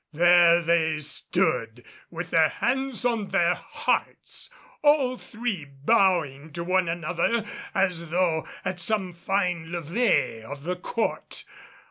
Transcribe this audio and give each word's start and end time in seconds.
There 0.13 0.63
they 0.63 0.99
stood 0.99 1.83
with 2.09 2.31
their 2.31 2.49
hands 2.49 3.05
on 3.05 3.27
their 3.27 3.53
hearts, 3.53 4.49
all 4.81 5.15
three 5.19 5.63
bowing 5.65 6.51
to 6.53 6.63
one 6.63 6.89
another 6.89 7.45
as 7.75 8.09
though 8.09 8.47
at 8.65 8.79
some 8.79 9.13
fine 9.13 9.71
levee 9.71 10.41
of 10.41 10.63
the 10.63 10.75
Court. 10.77 11.45